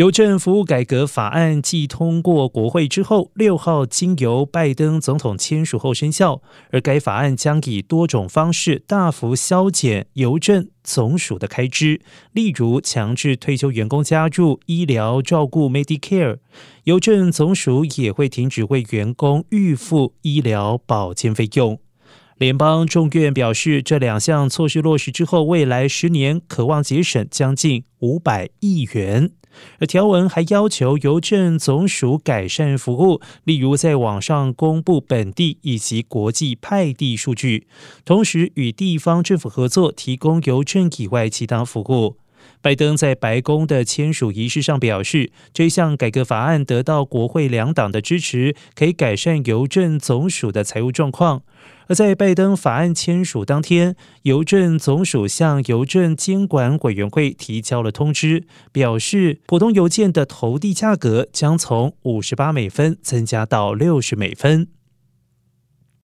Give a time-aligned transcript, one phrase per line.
[0.00, 6.40] 邮政服务改革法案继通过国会之后，六号经由拜登总统签署后生效。
[6.70, 12.00] 而该法案将以多种方式大幅削减邮政总署的开支，
[12.32, 16.38] 例如强制退休员工加入医疗照顾 Medicare，
[16.84, 21.78] 邮政总署也会停止为员工预付医疗保健费用。
[22.40, 29.32] 联邦众院表示，这两项措施落实之后，未来十年渴望节省将近五百亿元。
[29.78, 37.66] 而条文还要求邮政总署改善服务，例如在网上公布本地以及国际派递数据，
[38.06, 42.16] 同时与地方政府合作，提供邮政以外其他服务。
[42.60, 51.42] 拜登在白宫的签署仪式上表示，这项改革法案得到国会两党的支持，可以改善邮政总署的财务状况。
[51.88, 64.68] 而在拜登法案签署当天，邮政总署向邮政监管委员会提交了通知，表示普通邮件的投递价格将从五十八美分增加到六十美分。